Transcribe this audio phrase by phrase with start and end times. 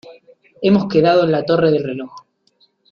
[0.63, 2.11] Hemos quedado en la torre del reloj.